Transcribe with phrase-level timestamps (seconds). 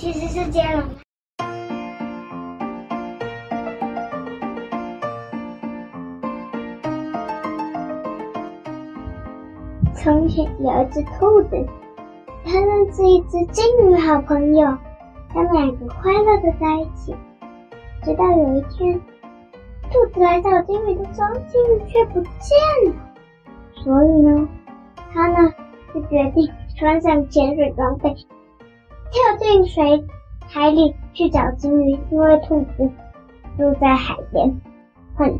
[0.00, 0.82] 其实是接龙。
[9.94, 11.66] 从前有一只兔子，
[12.46, 14.74] 它认识一只金鱼好朋友，
[15.34, 17.14] 他们两个快乐的在一起。
[18.02, 18.98] 直到有一天，
[19.90, 22.32] 兔子来找金鱼的时候，金鱼却不见
[22.86, 22.94] 了。
[23.74, 24.48] 所以呢，
[25.12, 25.52] 他呢
[25.94, 28.16] 就决定穿上潜水装备，
[29.10, 30.04] 跳进水
[30.46, 31.98] 海里去找金鱼。
[32.10, 32.88] 因为兔子
[33.56, 34.60] 住在海边，
[35.14, 35.38] 很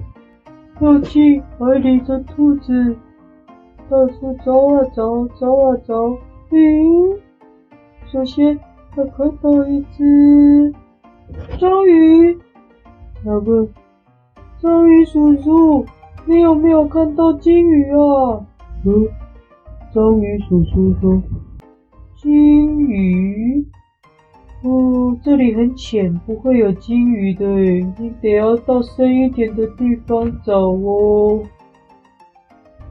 [0.79, 2.97] 跳进，海里的兔子。
[3.89, 5.95] 到处找啊找，找啊找，
[6.51, 7.19] 嗯，
[8.07, 8.57] 首先
[8.95, 10.73] 它看到一只
[11.59, 12.39] 章鱼，
[13.25, 13.69] 他问
[14.63, 15.85] 章鱼叔叔，
[16.25, 18.47] 你有没有看到金鱼啊？
[18.85, 19.09] 嗯，
[19.93, 21.21] 章鱼叔叔说，
[22.23, 23.67] 金鱼？
[24.63, 31.43] 哦，这里很浅，不会有金鱼的诶，你得要到深一点的地方找哦。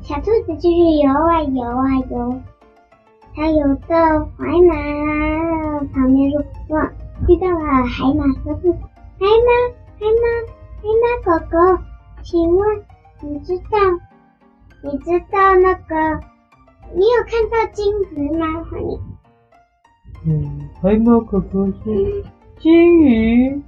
[0.02, 2.42] 小兔子继续游啊游啊游，
[3.36, 3.96] 它游到
[4.36, 6.92] 海马旁边说：“哇，
[7.28, 8.72] 遇到了海马哥哥！
[8.72, 9.52] 海马，
[10.00, 10.26] 海马，
[10.82, 11.80] 海马哥哥，
[12.24, 12.84] 请问
[13.22, 13.78] 你知道
[14.82, 16.20] 你知道那个
[16.96, 18.66] 你有看到金鱼吗？”
[20.26, 21.94] 嗯，海马哥哥说
[22.60, 23.62] ：“金鱼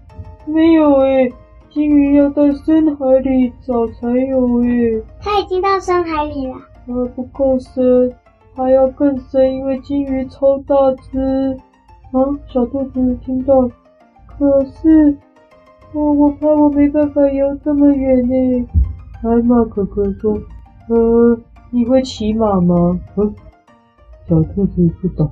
[0.46, 1.32] 没有诶。”
[1.72, 6.56] 金鱼要到深海里找才有诶，它已经到深海里了。
[6.86, 8.12] 还不够深，
[8.54, 10.76] 还要更深，因为金鱼超大
[11.12, 11.58] 只。
[12.12, 13.70] 啊，小兔子听到，
[14.28, 15.18] 可是，
[15.94, 18.68] 我我怕我没办法游这么远呢。
[19.22, 20.38] 海马哥哥说
[20.90, 23.34] ：“呃，你会骑马吗？”嗯，
[24.28, 25.32] 小兔子不懂，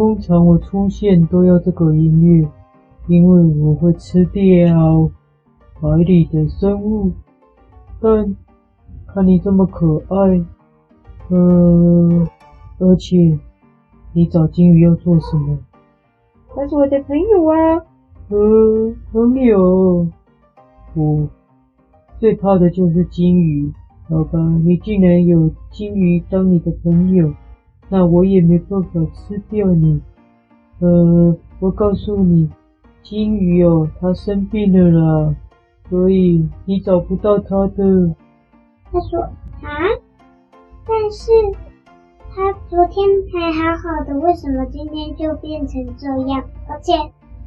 [0.00, 2.48] 通常我出现都要这个音乐，
[3.06, 5.10] 因为我会吃掉。”
[5.78, 7.12] 海里的生物，
[8.00, 8.34] 但
[9.06, 10.42] 看你这么可爱，
[11.28, 12.26] 呃，
[12.78, 13.38] 而且
[14.14, 15.58] 你找金鱼要做什么？
[16.54, 17.84] 他是我的朋友啊。
[18.30, 20.06] 呃，朋友，
[20.94, 21.28] 我
[22.18, 23.70] 最怕的就是金鱼。
[24.08, 27.30] 好吧，你竟然有金鱼当你的朋友，
[27.90, 30.00] 那我也没办法吃掉你。
[30.78, 32.48] 呃，我告诉你，
[33.02, 35.34] 金鱼哦，它生病了啦。
[35.90, 38.14] 所以你找不到它的。
[38.92, 39.68] 他说啊，
[40.86, 41.32] 但是
[42.32, 46.44] 他昨天还好好的，为什么今天就变成这样？
[46.68, 46.92] 而且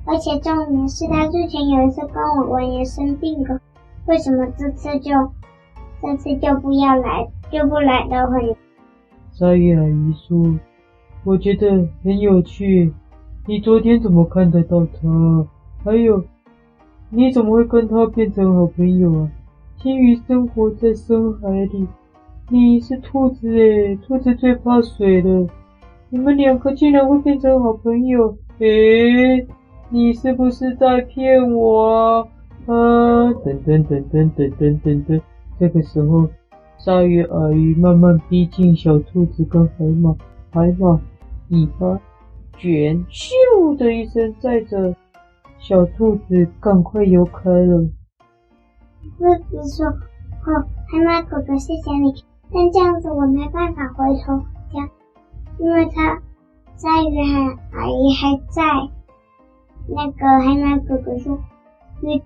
[0.06, 3.60] 而且重点是他之前有一次跟我玩也生病了，
[4.08, 5.12] 为什么这次就
[6.02, 8.28] 这次就不要来，就不来了？
[8.30, 8.58] 会？
[9.44, 10.58] 鲨鱼阿姨说，
[11.26, 12.90] 我觉得很有趣。
[13.46, 15.46] 你昨天怎么看得到他？
[15.84, 16.24] 还有。
[17.10, 19.30] 你怎么会跟他变成好朋友啊？
[19.76, 21.86] 金鱼生活在深海里，
[22.50, 25.46] 你是兔子诶，兔子最怕水了。
[26.10, 28.38] 你们两个竟然会变成好朋友？
[28.60, 29.46] 诶，
[29.90, 32.28] 你是不是在骗我啊？
[32.68, 35.22] 啊，等等等等等等等等。
[35.60, 36.30] 这个时候，
[36.78, 40.16] 鲨鱼阿姨慢慢逼近小兔子跟海马，
[40.52, 41.00] 海马
[41.50, 42.00] 尾巴
[42.58, 44.96] 卷，咻的一声载着。
[45.60, 47.88] 小兔子赶快游开了。
[49.18, 49.86] 兔子说
[50.44, 52.14] ：“哦，海马哥哥，谢谢你，
[52.52, 54.90] 但这样子我没办法回头回家，
[55.60, 56.22] 因为他
[56.76, 58.62] 鲨鱼海阿姨还在。”
[59.88, 61.40] 那个海马哥哥说
[62.04, 62.22] ：“没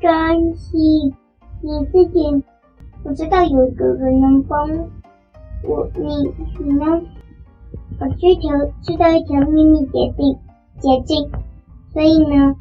[0.00, 1.14] 关系，
[1.60, 2.44] 你自己，
[3.04, 4.68] 我知道有一个人能帮
[5.64, 7.02] 我，你你呢？
[8.00, 8.48] 我追求
[8.82, 10.38] 知道一条秘密捷径，
[10.80, 11.30] 捷径，
[11.92, 12.54] 所以呢。”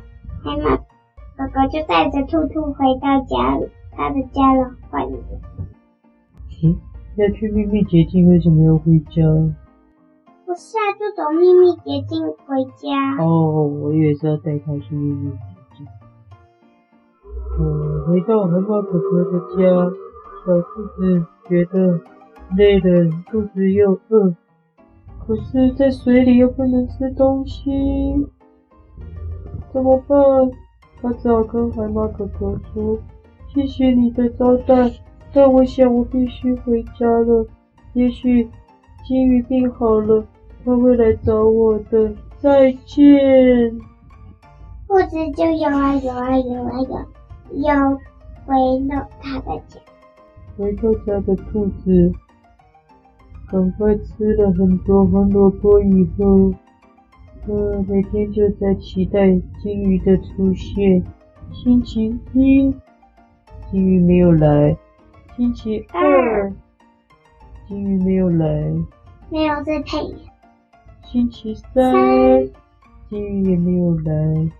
[0.44, 4.72] 海马哥哥就带着兔兔回到家里，他的家了。
[4.90, 5.16] 欢迎。
[6.64, 6.76] 嗯，
[7.16, 9.22] 要去秘密捷径，为什么要回家？
[10.46, 13.24] 不是啊，就走秘密捷径回家。
[13.24, 15.38] 哦，我以为是要带他去秘密捷
[15.78, 15.86] 径。
[17.60, 19.92] 嗯，回到海马哥哥的家，
[20.46, 22.00] 小兔子觉得
[22.58, 24.36] 累了，肚子又饿，
[25.26, 28.28] 可是在水里又不能吃东西。
[29.72, 30.18] 怎么办？
[31.02, 32.98] 他只好跟海马哥哥说
[33.54, 34.92] ：“谢谢你的招待，
[35.34, 37.46] 但我想我必须回家了。
[37.94, 38.50] 也许
[39.06, 40.24] 鲸鱼病好了，
[40.64, 42.14] 他会来找我的。
[42.38, 43.80] 再见。”
[44.88, 48.00] 兔子就游啊游啊游啊游，游
[48.46, 49.80] 回了他的家。
[50.62, 52.14] 回到家的兔子，
[53.50, 56.54] 赶快吃了很多红萝卜以后。
[57.48, 61.04] 呃，每天就在期待金鱼的出现。
[61.52, 62.72] 星期一，
[63.72, 64.78] 金鱼没有来；
[65.36, 66.54] 星期二，
[67.68, 68.72] 金鱼没有来。
[69.32, 69.98] 没有再配。
[71.04, 72.48] 星期三，
[73.10, 74.52] 金鱼也没有来。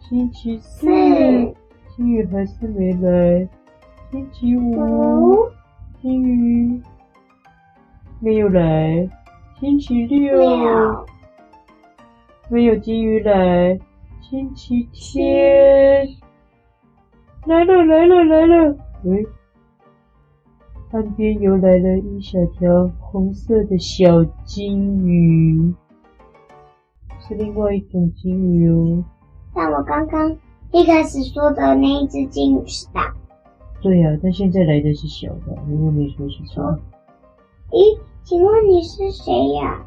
[0.00, 0.86] 星期四，
[1.96, 3.48] 金鱼还是没来。
[4.14, 5.50] 星期五，
[6.00, 6.80] 金鱼
[8.20, 9.10] 没有来。
[9.58, 11.04] 星期六。
[12.48, 13.76] 没有金鱼来，
[14.20, 16.06] 星期天
[17.46, 18.76] 来了来了来了！
[19.02, 19.26] 喂，
[20.92, 25.74] 岸边游来了一小条红色的小金鱼，
[27.18, 29.02] 是另外一种金鱼哦。
[29.52, 30.36] 但我刚刚
[30.70, 33.12] 一开始说的那一只金鱼是大。
[33.84, 36.80] 对呀、啊，但现在来的是小的，你又没说是什么？
[37.70, 39.84] 咦，请问你是谁呀？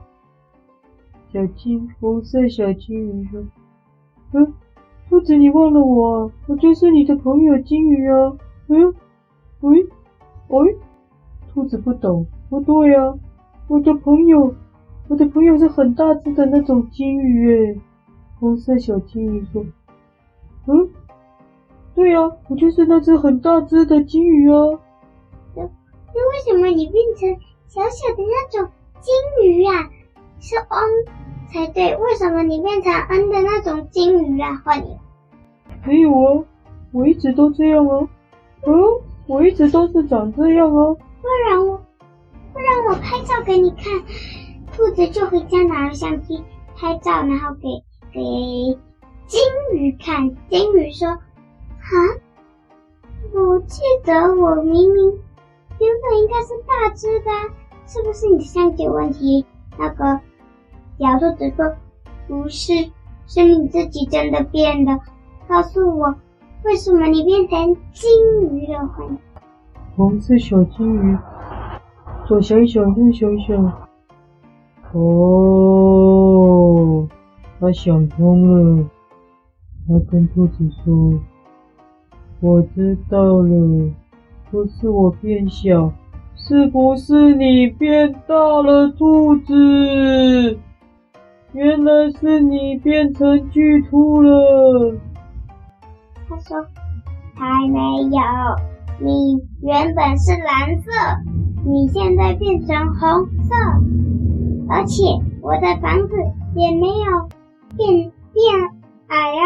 [1.33, 3.43] 小金红色小金鱼说
[4.33, 4.53] ：“嗯，
[5.09, 6.31] 兔子，你忘了我啊？
[6.45, 8.37] 我就是你的朋友金鱼啊。
[8.67, 8.93] 嗯，
[9.61, 9.83] 喂，
[10.49, 10.77] 喂，
[11.51, 13.15] 兔子不懂，不对呀，
[13.67, 14.53] 我的朋友，
[15.07, 17.81] 我的朋友是很大只的那种金鱼诶。
[18.39, 19.65] 红色小金鱼说：
[20.67, 20.87] 嗯，
[21.97, 24.55] 对呀，我就是那只很大只的金鱼啊。
[25.55, 27.27] 那那为什么你变成
[27.67, 28.69] 小小的那种
[29.01, 29.89] 金鱼啊？
[30.39, 31.05] 是 N
[31.51, 34.61] 才对，为什么你变成 N 的那种金鱼啊？
[34.63, 34.95] 换你。
[35.87, 36.43] 没有啊，
[36.91, 38.07] 我一直都这样啊。
[38.67, 38.73] 嗯，
[39.25, 40.93] 我一直都是长这样啊。
[40.93, 41.81] 不然我，
[42.53, 43.85] 不然我拍照给你看。
[44.71, 46.43] 兔子就回家拿了相机
[46.75, 47.69] 拍照，然后给
[48.13, 48.21] 给
[49.25, 49.41] 金
[49.73, 50.35] 鱼看。
[50.47, 51.17] 金鱼说
[51.87, 51.95] ：“啊，
[53.33, 55.19] 我记得我明明
[55.79, 57.29] 原本应该是大只的，
[57.85, 59.45] 是不是你的相机有问题？”
[59.79, 60.19] 那个
[60.97, 61.75] 小兔子说
[62.27, 62.73] ：“不是，
[63.25, 64.99] 是你自己真的变的。
[65.47, 66.15] 告诉我，
[66.65, 68.09] 为什么你变成金
[68.51, 68.89] 鱼了？”
[69.95, 71.17] 红色小金鱼
[72.27, 73.71] 左想想，右想想，
[74.93, 74.97] 哦，
[77.59, 78.83] 他想通了。
[79.87, 81.17] 他跟兔子说
[82.39, 83.91] ：“我知道了，
[84.51, 85.91] 不是我变小。”
[86.39, 90.59] 是不是你变大了，兔子？
[91.51, 94.95] 原来是你变成巨兔了。
[96.29, 96.63] 他说
[97.35, 98.21] ：“还没有，
[98.99, 100.91] 你原本是蓝色，
[101.65, 103.55] 你现在变成红色，
[104.69, 105.03] 而且
[105.41, 106.15] 我的房子
[106.55, 107.27] 也没有
[107.75, 108.45] 变变
[109.07, 109.41] 矮啊，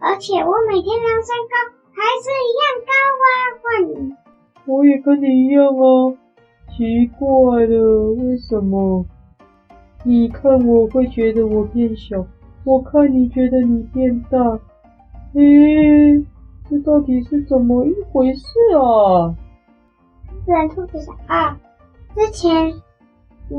[0.00, 1.54] 而且我每天量身高
[1.96, 2.92] 还是一样高
[3.24, 3.26] 啊，
[3.62, 4.14] 换你。”
[4.66, 6.16] 我也跟你一样哦。
[6.76, 9.04] 奇怪了，为什么？
[10.04, 12.24] 你看我会觉得我变小，
[12.64, 14.38] 我看你觉得你变大，
[15.34, 16.24] 诶，
[16.68, 19.34] 这到底是怎么一回事啊？
[20.44, 21.58] 自然兔子想啊，
[22.14, 22.68] 之前
[23.48, 23.58] 你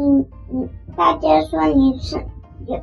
[0.51, 2.22] 你大家说你生，
[2.67, 2.79] 有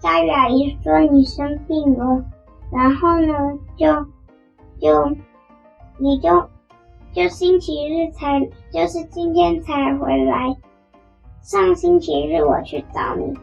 [0.00, 2.24] 鲨鱼阿姨说你生病了，
[2.70, 3.32] 然后呢，
[3.76, 3.86] 就
[4.80, 5.16] 就
[5.98, 6.48] 你就。
[7.14, 8.38] 就星期日才，
[8.70, 10.54] 就是今天才回来。
[11.40, 13.34] 上星期日我去找你，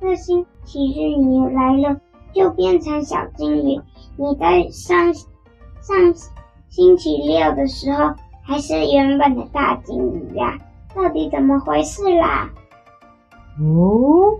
[0.00, 2.00] 这星期日你来了，
[2.32, 3.80] 就变成小金鱼。
[4.16, 5.96] 你在上上
[6.68, 8.12] 星期六的时候
[8.42, 10.58] 还是原本的大金鱼呀？
[10.92, 12.50] 到底怎么回事啦？
[13.60, 14.36] 哦，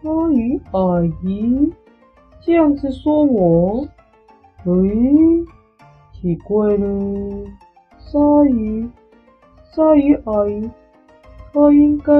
[0.00, 1.72] 鲨鱼阿姨
[2.40, 3.86] 这样子说我，
[4.64, 5.44] 嗯，
[6.20, 6.86] 奇怪了。
[7.98, 8.18] 鲨
[8.48, 8.88] 鱼，
[9.72, 10.70] 鲨鱼阿姨，
[11.52, 12.12] 她应该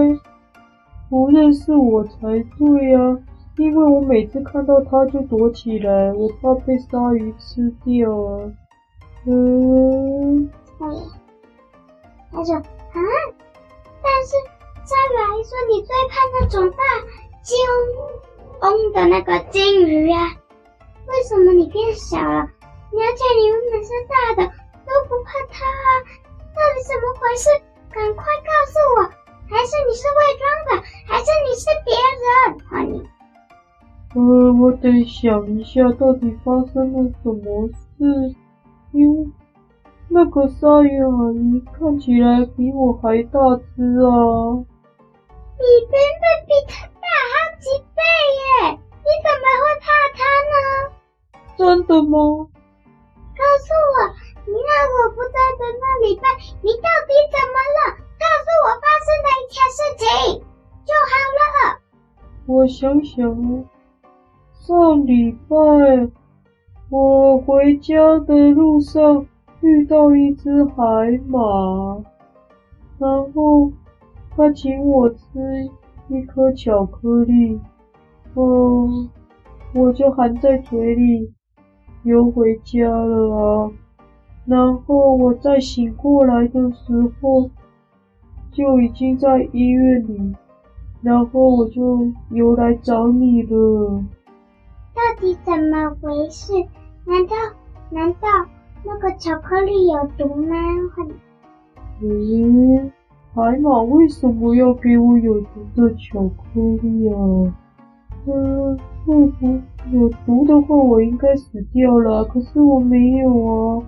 [1.08, 2.18] 不认识我才
[2.58, 3.18] 对啊！
[3.56, 8.52] 因为我每次看到她就躲起来，我怕被鲨鱼吃掉啊。
[9.24, 10.92] 嗯，哎呀，
[12.30, 12.62] 他说啊，
[14.02, 14.36] 但是
[14.84, 16.76] 鲨鱼阿姨说你最怕那种大
[17.42, 17.56] 鲸
[18.60, 20.18] 翁的那个鲸鱼、啊，
[21.08, 22.46] 为什么你变小了？
[23.00, 24.52] 而且你们本是大的。
[24.86, 25.90] 都不怕他啊？
[26.54, 27.50] 到底怎么回事？
[27.90, 29.02] 赶快告诉我！
[29.50, 30.86] 还是你是伪装的？
[31.06, 31.90] 还是你是别
[32.22, 32.30] 人？
[32.70, 33.02] 啊你！
[34.14, 38.36] 呃，我得想一下，到底发生了什么事。
[38.92, 39.28] 因为
[40.08, 43.40] 那个鲨鱼阿姨看起来比我还大
[43.74, 44.62] 只啊！
[45.58, 48.00] 你根本比他大好几倍
[48.38, 48.70] 耶！
[48.70, 49.84] 你怎么会怕
[50.14, 50.18] 他
[50.52, 50.56] 呢？
[51.58, 52.46] 真的吗？
[53.36, 53.96] 告诉我，
[54.46, 56.24] 你让我不在的那礼拜，
[56.62, 58.00] 你到底怎么了？
[58.16, 60.06] 告诉我发生的一切事情
[60.84, 61.78] 就好了。
[62.46, 63.14] 我想想，
[64.52, 65.56] 上礼拜
[66.90, 69.26] 我回家的路上
[69.60, 70.72] 遇到一只海
[71.26, 71.38] 马，
[72.98, 73.70] 然后
[74.36, 75.18] 他请我吃
[76.08, 77.60] 一颗巧克力，
[78.34, 78.88] 哦，
[79.74, 81.32] 我就含在嘴里
[82.06, 83.70] 游回家了啊。
[84.46, 87.50] 然后我再醒过来的时候。
[88.52, 90.34] 就已经在医院里，
[91.02, 94.02] 然后我就又来找你了。
[94.94, 96.54] 到底怎么回事？
[97.04, 97.36] 难道
[97.90, 98.28] 难道
[98.82, 100.56] 那个巧克力有毒吗？
[102.00, 102.90] 嗯，
[103.34, 107.18] 海马为什么要给我有毒的巧克力啊？
[108.24, 109.60] 嗯，如果
[109.92, 112.24] 有毒的话，我应该死掉了。
[112.24, 113.82] 可是我没有啊。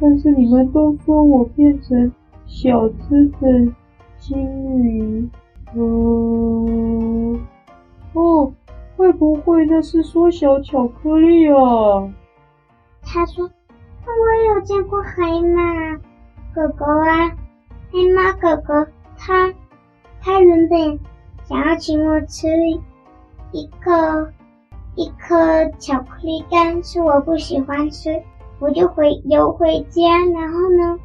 [0.00, 2.12] 但是你们都说我变成
[2.46, 3.72] 小只的。
[4.20, 4.36] 鲸
[4.82, 5.28] 鱼，
[5.76, 7.40] 嗯，
[8.14, 8.52] 哦，
[8.96, 12.12] 会不会那是缩小巧克力啊？
[13.00, 13.44] 他说
[14.04, 15.96] ：“我有见过海马
[16.52, 17.28] 狗狗啊，
[17.92, 19.54] 海马狗狗，它
[20.20, 20.98] 它原本
[21.44, 22.48] 想要请我吃
[23.52, 24.32] 一颗
[24.98, 28.20] 一颗巧克力，干是我不喜欢吃，
[28.58, 30.02] 我就回游回家，
[30.34, 30.98] 然后呢？”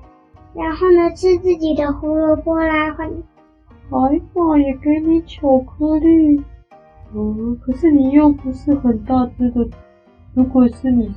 [0.55, 2.91] 然后呢，吃自己的胡萝卜啦。
[2.93, 3.07] 海
[4.33, 6.43] 马也给你巧克力，
[7.13, 9.67] 嗯，可是你又不是很大只的。
[10.33, 11.13] 如果是你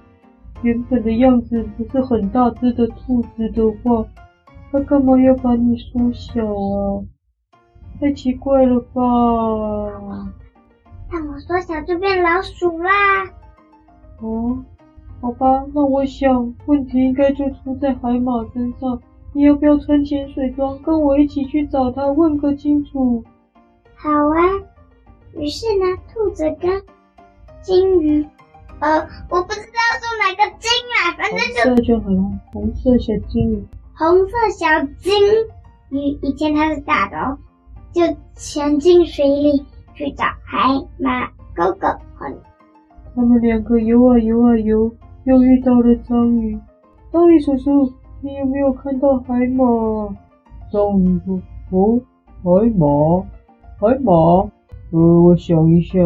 [0.61, 4.05] 原本的样子，不是很大只的兔子的话，
[4.71, 7.03] 他干嘛要把你缩小啊？
[7.99, 9.03] 太奇怪了吧？
[11.11, 12.91] 那我缩小就变老鼠啦。
[14.21, 14.65] 哦，
[15.21, 19.01] 好吧，那我想问题应该就出在海马身上。
[19.33, 23.23] 你要不要穿潜水装，跟我一起去找他，问个清楚？
[23.95, 24.41] 好啊。
[25.35, 26.83] 于是呢，兔子跟
[27.61, 28.27] 金鱼，
[28.79, 28.99] 呃，
[29.29, 33.67] 我不知道说哪个金啊，反正就红色就好了，红色小金鱼。
[33.95, 34.67] 红色小
[34.99, 35.13] 金
[35.91, 37.39] 鱼，以前它是大的哦，
[37.93, 38.01] 就
[38.35, 39.63] 潜进水里
[39.97, 41.89] 去找海马哥哥。
[43.15, 44.93] 他们两个游啊游啊游，
[45.25, 46.57] 又遇到了章鱼。
[47.11, 47.91] 章鱼叔叔。
[48.23, 49.65] 你有没有看到海马？
[50.73, 52.01] 章鱼说：“哦，
[52.43, 52.87] 海马，
[53.79, 54.13] 海马。
[54.91, 55.99] 呃，我想一下，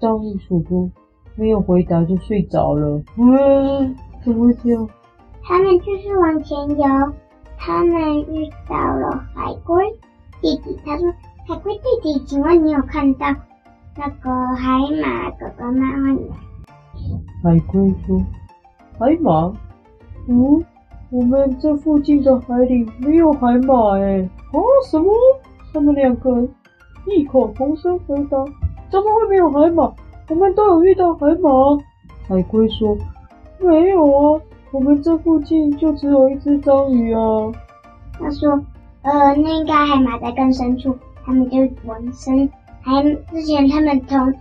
[0.00, 0.90] 章鱼叔叔
[1.36, 3.02] 没有回答就睡着了。
[3.16, 4.88] 嗯，怎么会这样？
[5.42, 7.12] 他们继续往前游，
[7.58, 9.84] 他们遇到了海龟
[10.40, 10.78] 弟弟。
[10.84, 11.12] 他说
[11.48, 13.26] ：“海龟弟弟，请问你有看到？”
[13.98, 15.86] 那个海马哥哥吗？
[17.42, 18.22] 海龟说
[18.98, 19.52] ：“海马？
[20.28, 20.62] 嗯，
[21.10, 24.20] 我们这附近的海里没有海马哎！
[24.20, 24.58] 啊，
[24.90, 25.12] 什么？
[25.72, 26.46] 他们两个
[27.06, 28.44] 异口同声回答：
[28.90, 29.92] 怎么会没有海马？
[30.28, 31.50] 我们都有遇到海马。”
[32.28, 32.96] 海龟说
[33.60, 34.40] ：“没有啊，
[34.72, 37.20] 我们这附近就只有一只章鱼啊。”
[38.18, 38.62] 他说
[39.02, 42.48] ：“呃，那应该海马在更深处，他们就往深。”
[42.82, 44.32] 还之前他们从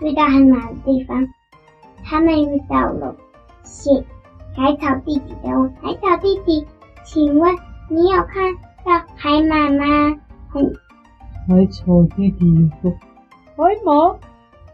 [0.00, 1.26] 遇到海马的地方，
[2.04, 3.14] 他们遇到了
[3.62, 4.04] 蟹
[4.56, 6.66] 海草弟弟的问海草弟弟，
[7.04, 7.54] 请问
[7.88, 8.52] 你有看
[8.84, 10.18] 到海马吗？
[10.54, 10.72] 嗯，
[11.46, 12.90] 海草弟弟说：
[13.56, 14.16] 海马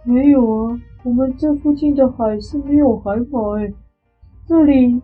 [0.02, 3.72] 没有啊，我们这附近的海是没有海马哎，
[4.46, 5.00] 这里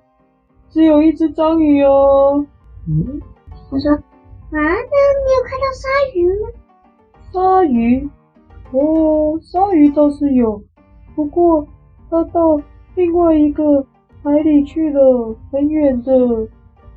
[0.68, 2.44] 只有一只章鱼哦。
[2.88, 3.20] 嗯，
[3.70, 4.00] 他说啊，
[4.50, 6.48] 那你有看到鲨鱼吗？
[7.32, 8.08] 鲨鱼，
[8.72, 10.62] 哦，鲨鱼倒是有，
[11.14, 11.66] 不过
[12.10, 12.60] 它到
[12.96, 13.86] 另外一个
[14.22, 16.12] 海里去了，很远的。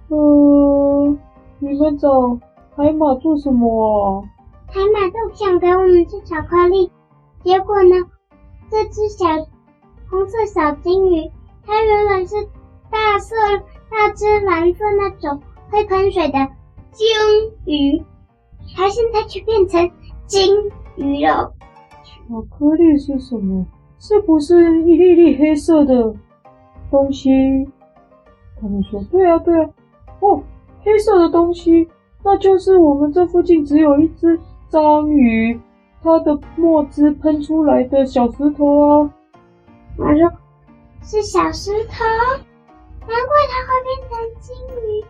[0.09, 1.17] 呃，
[1.59, 2.37] 你们找
[2.75, 4.23] 海马做什么啊？
[4.67, 6.91] 海马都想给我们吃巧克力，
[7.43, 7.95] 结果呢，
[8.69, 9.25] 这只小
[10.09, 11.31] 红色小金鱼，
[11.65, 12.35] 它原本是
[12.89, 13.35] 大色、
[13.89, 16.37] 大只蓝色那种会喷水的
[16.91, 17.07] 鲸
[17.65, 18.03] 鱼，
[18.75, 19.91] 它现在却变成。
[20.25, 20.55] 金
[20.95, 21.53] 鱼了，
[22.03, 23.67] 巧克力是什么？
[23.99, 26.15] 是不是一粒粒黑色的
[26.89, 27.29] 东西？
[28.59, 29.69] 他们说：“对啊，对啊。”
[30.21, 30.41] 哦，
[30.81, 31.87] 黑色的东西，
[32.23, 34.39] 那就是我们这附近只有一只
[34.69, 35.59] 章鱼，
[36.01, 39.13] 它的墨汁喷出来的小石头啊。
[39.97, 40.31] 我说
[41.03, 42.05] 是小石头，
[43.01, 43.15] 难怪
[43.49, 45.05] 它会变成金鱼。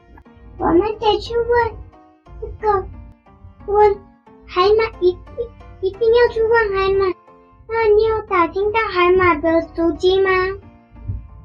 [0.58, 1.72] 我们得去问
[2.42, 2.86] 这个，
[3.68, 3.96] 问
[4.46, 5.20] 海马，一定
[5.82, 7.14] 一定要去问海马。
[7.70, 10.30] 那你有打听到海马的足迹吗？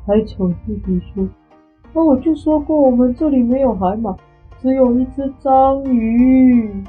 [0.06, 1.28] 海草弟弟说
[1.92, 4.16] ：“那我就说过，我们这里没有海马，
[4.62, 6.82] 只有一只章鱼。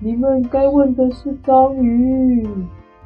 [0.00, 2.44] 你们该问的是章鱼。”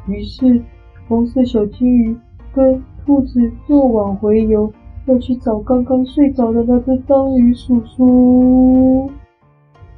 [0.09, 0.63] 于是，
[1.07, 2.17] 红色小金鱼
[2.55, 4.73] 跟兔子又往回游，
[5.07, 9.11] 要去找刚刚睡着的那只章鱼叔叔。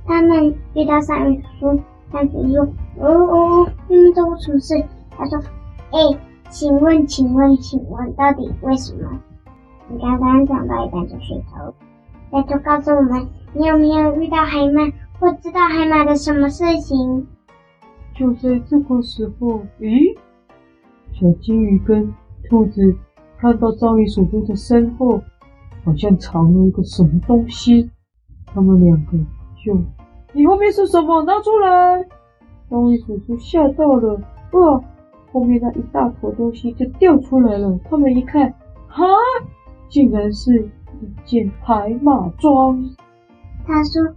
[0.06, 2.66] 他们遇到章鱼叔叔，章鱼说
[2.96, 4.82] ：“哦哦，你们找我什么事？”
[5.14, 5.38] 他说。
[5.90, 5.98] 哎，
[6.48, 9.20] 请问，请问，请问，到底为什么？
[9.90, 11.74] 你刚刚讲到一半就睡着了。
[12.30, 14.90] 拜托告诉我们，你有没有遇到海马，
[15.20, 17.26] 或知道海马的什么事情？
[18.14, 20.16] 就在这个时候，咦，
[21.12, 22.10] 小金鱼跟
[22.52, 22.94] 兔子
[23.38, 25.22] 看到章鱼叔叔的身后，
[25.86, 27.90] 好像藏了一个什么东西。
[28.44, 29.16] 他们两个
[29.64, 29.74] 就，
[30.34, 31.22] 你后面是什么？
[31.22, 32.06] 拿出来！
[32.68, 34.20] 章鱼叔叔吓到了，
[34.52, 34.84] 哇！
[35.32, 38.52] 后面那一大坨东西就掉出来了，他们一看，
[38.86, 39.02] 哈，
[39.88, 40.68] 竟然是
[41.00, 42.84] 一件海马装。
[43.66, 44.14] 他说：“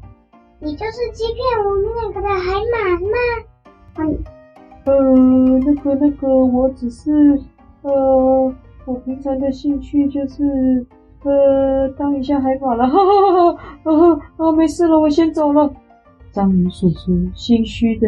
[0.59, 3.15] 你就是欺骗我们两个的海马吗？”
[3.95, 4.19] 嗯，
[4.83, 7.39] 呃，那个那个，我只是，
[7.85, 8.53] 呃，
[8.85, 10.85] 我平常的兴趣就是，
[11.23, 15.71] 呃，当一下海马了，哈哈哈哈，啊啊，没事了，我先走了。
[16.31, 18.07] 章鱼叔叔心虚的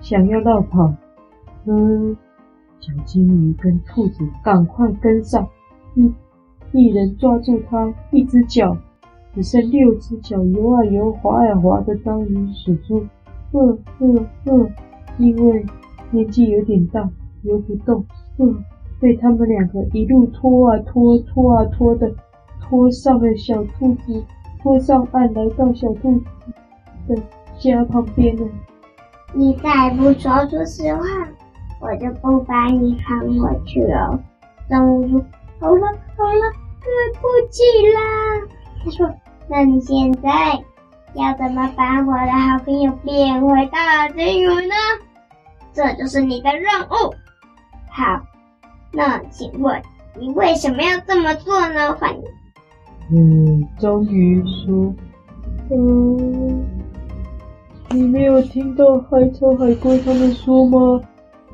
[0.00, 0.92] 想要绕跑，
[1.66, 2.16] 嗯。
[2.80, 5.48] 小金鱼跟兔子赶快跟上，
[5.94, 6.12] 一
[6.72, 8.76] 一人抓住它一只脚，
[9.34, 13.06] 只剩六只脚游啊游，滑呀滑的章鱼叔叔，
[13.52, 14.68] 呃呃呃，
[15.16, 15.64] 因为
[16.10, 17.08] 年纪有点大，
[17.42, 18.04] 游不动，
[18.36, 18.46] 呃，
[19.04, 22.10] 被他们两个一路拖啊拖，拖啊拖的，
[22.62, 24.24] 拖上了小兔子，
[24.62, 26.24] 拖上岸，来到小兔子
[27.06, 27.14] 的
[27.58, 28.48] 家旁边了。
[29.34, 31.02] 你再不说出实话，
[31.80, 34.18] 我就不把你放回去了。
[34.70, 35.22] 章鱼说
[35.60, 35.86] ：“好了
[36.16, 36.40] 好了，
[36.80, 37.62] 对不起
[37.92, 38.00] 啦。”
[38.82, 39.14] 他说
[39.48, 40.30] ：“那你现在
[41.12, 44.74] 要怎么把我的好朋友变回大金鱼呢？
[45.74, 47.14] 这就是你的任务。
[47.90, 48.22] 好，
[48.94, 49.82] 那请问
[50.18, 52.14] 你为什么要这么做呢？”反
[53.12, 54.94] 嗯，章鱼说
[55.70, 56.64] ：“嗯，
[57.90, 61.00] 你没有听到海草海龟他们说吗？”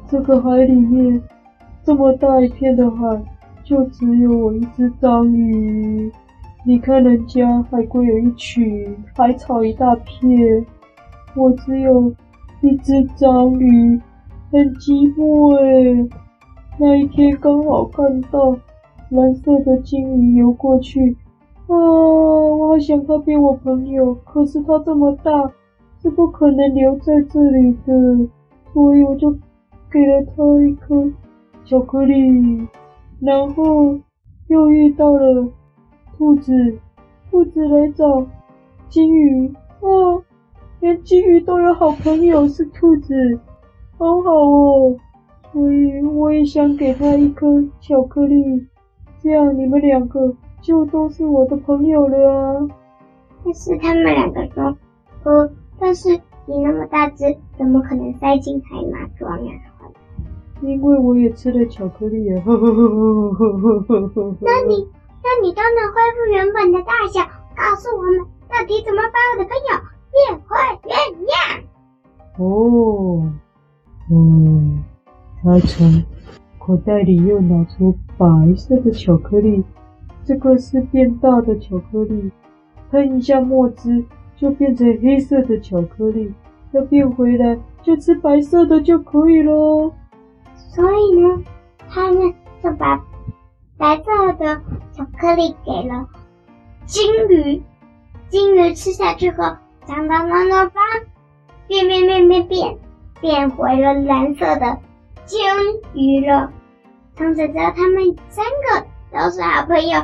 [0.08, 1.22] 这个海里面
[1.84, 3.22] 这么大一片的海，
[3.64, 6.12] 就只有我一只章鱼。
[6.64, 10.66] 你看人家海龟有一群，海草一大片，
[11.34, 12.12] 我只有
[12.60, 14.00] 一只章鱼，
[14.52, 16.08] 很寂寞诶。
[16.80, 18.56] 那一天刚好看到
[19.10, 21.14] 蓝色的金鱼游过去，
[21.66, 25.30] 啊，我好想它变我朋友，可是它这么大，
[26.00, 28.26] 是不可能留在这里的，
[28.72, 29.36] 所以我就。
[29.92, 31.10] 给了它一颗
[31.64, 32.14] 巧克力，
[33.18, 33.98] 然后
[34.46, 35.48] 又遇到了
[36.16, 36.52] 兔子，
[37.28, 38.24] 兔子来找
[38.88, 40.22] 金鱼，啊，
[40.78, 43.40] 连金鱼都有好朋友是兔子，
[43.98, 44.96] 好好哦，
[45.52, 47.46] 所以我也想给他一颗
[47.80, 48.66] 巧克力，
[49.22, 52.68] 这样你们两个就都是我的朋友了啊！
[53.44, 54.76] 但是他们两个说，
[55.24, 56.08] 呃，但是
[56.46, 59.52] 你那么大只，怎么可能塞进海马装呀？
[60.62, 62.42] 因为我也吃了巧克力呀！
[62.46, 62.52] 那
[64.68, 64.86] 你
[65.22, 67.24] 那你都能恢复原本的大小，
[67.56, 69.72] 告诉我们到底怎么把我的朋友
[70.12, 70.94] 变回原
[71.26, 71.34] 样？
[72.38, 73.32] 哦，
[74.12, 74.84] 嗯。
[75.42, 76.04] 他从
[76.58, 79.64] 口袋里又拿出白色的巧克力，
[80.24, 82.30] 这个是变大的巧克力，
[82.90, 84.04] 喷一下墨汁
[84.36, 86.32] 就变成黑色的巧克力，
[86.72, 89.92] 要变回来就吃白色的就可以了。
[90.54, 91.42] 所以呢，
[91.88, 93.02] 他们就把
[93.78, 94.60] 白色的
[94.92, 96.06] 巧克力给了
[96.84, 97.62] 金鱼，
[98.28, 99.44] 金鱼吃下去后，
[99.86, 100.80] 长长长长发，
[101.66, 102.78] 变变变变变，
[103.22, 104.78] 变回了蓝色的
[105.30, 105.40] 金
[105.94, 106.50] 鱼了。
[107.14, 110.00] 从此之后，他们三个都是好朋友，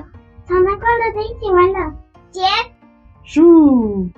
[0.46, 1.92] 常常快乐的一起玩了。
[2.30, 2.42] 结
[3.24, 4.08] 束。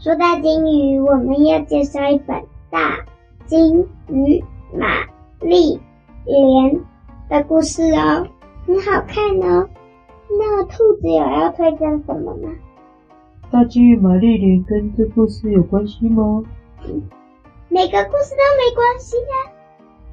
[0.00, 2.36] 说到金鱼，我们要介绍一本
[2.68, 2.98] 《大
[3.46, 4.42] 金鱼
[4.74, 4.86] 玛
[5.38, 5.80] 丽
[6.24, 6.80] 莲
[7.28, 8.26] 的故事哦，
[8.66, 9.68] 很好看哦。
[10.30, 12.50] 那兔子有要推荐什么吗？
[13.52, 16.42] 大金鱼玛丽莲跟这故事有关系吗？
[17.68, 19.59] 每个故事都没关系呀、啊。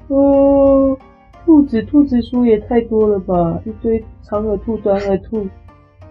[0.08, 0.96] 哦，
[1.44, 3.60] 兔子兔子书也太多了吧！
[3.64, 5.46] 一堆长耳兔、短耳兔，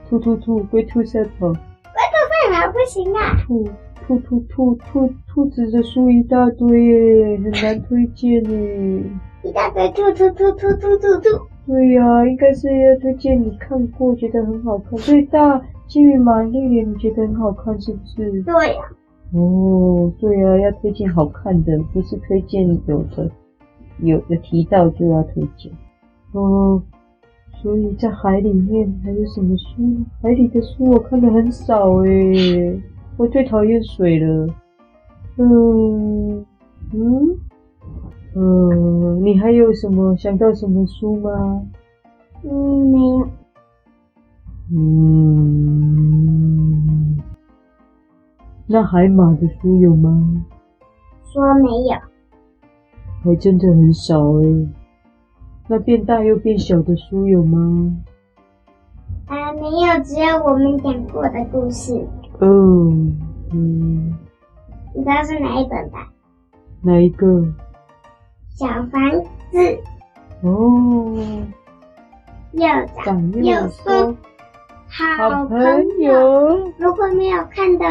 [0.10, 1.48] 兔兔兔，龟兔赛跑。
[1.50, 3.36] 龟兔赛跑不行啊！
[3.46, 3.68] 兔
[4.08, 9.04] 兔兔兔兔兔子的书一大堆耶，很难推荐耶。
[9.44, 11.46] 一大堆兔兔兔兔兔兔兔。
[11.66, 14.98] 对呀、啊，应该是要推荐你看过，觉得很好看。
[15.00, 18.42] 最大金鱼玛丽莲，你觉得很好看是不是？
[18.44, 19.38] 对呀、啊。
[19.38, 23.30] 哦，对呀、啊，要推荐好看的，不是推荐有的，
[24.00, 25.72] 有的提到就要推荐。
[26.34, 26.82] 哦，
[27.62, 30.04] 所以在海里面还有什么书？
[30.22, 32.82] 海里的书我看的很少诶，
[33.18, 34.48] 我最讨厌水了。
[35.38, 36.46] 嗯
[36.94, 37.38] 嗯。
[38.36, 41.66] 嗯，你还有什么想到什么书吗？
[42.44, 43.28] 嗯，没有。
[44.76, 45.98] 嗯，
[48.68, 50.46] 那海马的书有吗？
[51.24, 51.98] 说没有。
[53.28, 54.68] 还真的很少诶。
[55.68, 57.94] 那变大又变小的书有吗？
[59.28, 61.94] 啊，没有，只有我们讲过的故事。
[62.40, 62.48] 哦，
[63.52, 64.18] 嗯。
[64.96, 66.08] 你知道是哪一本吧？
[66.82, 67.44] 哪一个？
[68.56, 69.12] 小房
[69.52, 69.78] 子
[70.42, 71.18] 哦，
[72.54, 72.66] 又
[73.04, 74.16] 长又瘦，
[74.88, 75.60] 好朋
[76.00, 76.72] 友。
[76.78, 77.86] 如果没有看的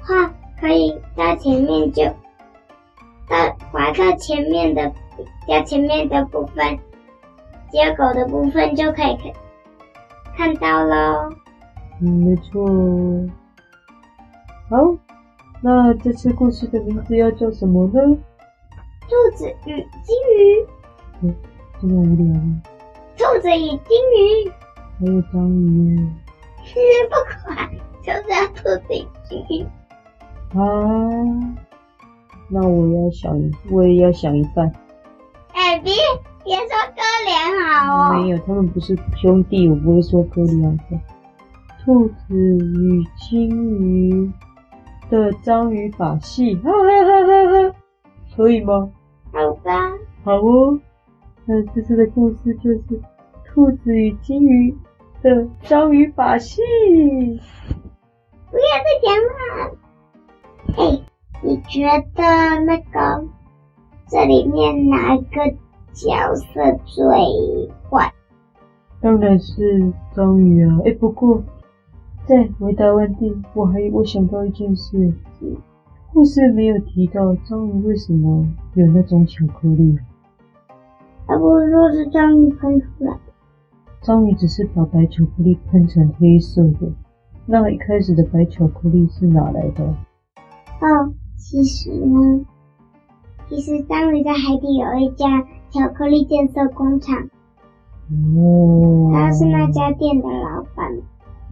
[0.00, 2.02] 话，可以到前面就
[3.28, 4.92] 到滑到前面的，
[5.46, 6.78] 到前面的部分，
[7.70, 9.32] 接口的部分就可以看
[10.36, 11.30] 看到喽。
[12.00, 12.66] 嗯，没错。
[14.68, 14.96] 好，
[15.60, 18.16] 那这次故事的名字要叫什么呢？
[19.02, 20.66] 兔子与金鱼，
[21.20, 21.34] 嗯，
[21.80, 22.62] 这么无聊吗？
[23.16, 24.50] 兔子与金鱼，
[24.98, 26.02] 还有章鱼耶。
[27.10, 27.70] 不管，
[28.02, 29.66] 就是要兔子与金鱼。
[30.54, 30.60] 啊，
[32.52, 33.34] 那我要想，
[33.70, 34.70] 我也要想一半。
[35.54, 35.94] 哎、欸，别
[36.44, 38.22] 别说哥俩好哦。
[38.22, 41.00] 没有，他们不是兄弟，我不会说哥俩的。
[41.82, 43.48] 兔子与金
[43.80, 44.30] 鱼
[45.08, 47.76] 的章鱼把戏，哈哈哈哈哈，
[48.36, 48.90] 可以吗？
[49.32, 50.78] 好吧，好哦。
[51.46, 52.82] 那这次的故事就是
[53.46, 54.76] 兔子与金鱼
[55.22, 56.60] 的章鱼把戏。
[58.50, 59.32] 不要再讲了。
[60.76, 61.02] 哎，
[61.44, 61.82] 你觉
[62.14, 62.22] 得
[62.64, 63.24] 那个
[64.06, 65.40] 这里面哪一个
[65.92, 67.04] 角色最
[67.90, 68.12] 坏？
[69.00, 70.78] 当然是章鱼啊！
[70.84, 71.42] 哎，不过
[72.26, 75.12] 在回答完毕，我还我想到一件事。
[76.12, 79.98] 故事没有提到章鱼为什么有那种巧克力，
[81.26, 83.20] 他不是说是章鱼喷出来的？
[84.02, 86.92] 章鱼只是把白巧克力喷成黑色的，
[87.46, 89.84] 那一开始的白巧克力是哪来的？
[90.80, 91.12] 哦，
[91.44, 92.46] 其实呢，
[93.48, 97.28] 其实章鱼在海底有一家巧克力建设工厂，
[98.08, 100.90] 哦，他是那家店的老板，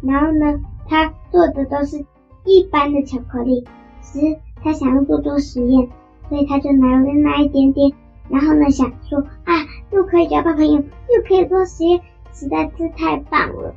[0.02, 1.98] 然后呢，他做的都是
[2.44, 3.64] 一般的巧克力，
[4.00, 4.38] 只是。
[4.62, 5.88] 他想要做做实验，
[6.28, 7.90] 所以他就拿了那一点点，
[8.28, 9.54] 然后呢，想说啊，
[9.90, 11.98] 又可以交到朋友，又可以做实验，
[12.34, 13.74] 实在是太棒了，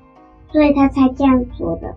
[0.52, 1.96] 所以他才这样做的。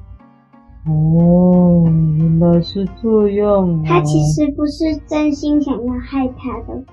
[0.87, 1.85] 哦，
[2.19, 3.85] 原来是这样啊。
[3.87, 6.85] 他其实不是真心想要害他的。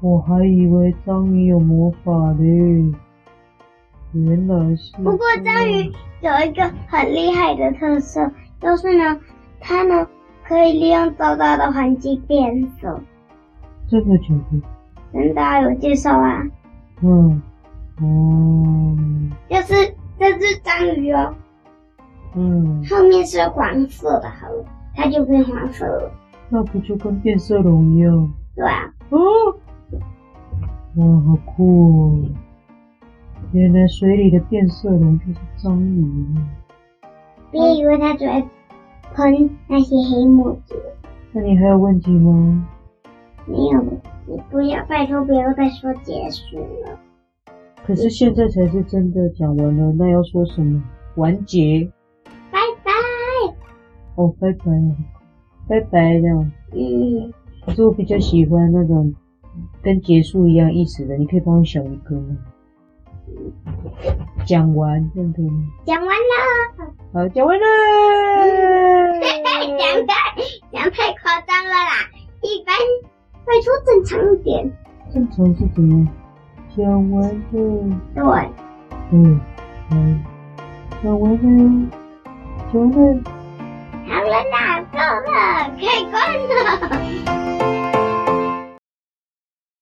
[0.00, 2.94] 我还以为章鱼有魔法呢，
[4.12, 4.96] 原来是。
[4.96, 9.20] 不过章鱼有一个很厉害的特色，就是呢，
[9.60, 10.06] 它呢。
[10.42, 13.00] 可以利用周遭的环境变色，
[13.88, 14.60] 真的假的？
[15.12, 16.42] 真的有介绍啊。
[17.02, 17.40] 嗯，
[18.00, 18.96] 哦，
[19.48, 21.32] 就是这只章鱼哦。
[22.34, 22.84] 嗯。
[22.88, 24.64] 后面是黄色的，好了，
[24.94, 26.10] 它就变黄色了。
[26.48, 28.32] 那不就跟变色龙一样？
[28.54, 28.92] 对啊。
[29.10, 29.18] 哦。
[30.96, 32.22] 哇，好酷哦！
[33.52, 36.04] 原来水里的变色龙就是章鱼。
[37.50, 38.44] 别以为它只会。
[39.12, 40.76] 喷那些黑墨汁。
[41.32, 42.64] 那你还有问题吗？
[43.44, 43.82] 没有，
[44.24, 46.96] 你不要，拜托不要再说结束了。
[47.84, 50.80] 可是现在才是真的讲完了，那要说什么？
[51.16, 51.90] 完结。
[54.16, 54.22] 拜拜。
[54.22, 54.64] 哦，拜拜，
[55.68, 56.52] 拜拜这样。
[56.72, 57.32] 嗯。
[57.66, 59.14] 可是我比较喜欢那种
[59.82, 62.36] 跟结束一样意思的，你可以帮我想一个吗？
[64.46, 65.62] 讲完，这样可以吗？
[65.84, 66.94] 讲完了。
[67.12, 67.64] 好，讲完了。
[69.20, 69.66] 讲太
[70.72, 72.08] 讲太夸张了啦！
[72.42, 72.74] 一般
[73.44, 74.72] 会说正常一点。
[75.12, 76.08] 正常是怎样？
[76.76, 77.40] 讲完了。
[78.14, 78.22] 对。
[79.12, 79.40] 嗯，
[79.90, 79.96] 好，
[81.02, 81.90] 讲完了。
[84.10, 86.18] Áo 啦，够了开关
[86.48, 87.99] 了。